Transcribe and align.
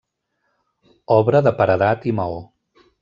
Obra 1.17 1.41
de 1.49 1.53
paredat 1.59 2.09
i 2.13 2.15
maó. 2.21 2.41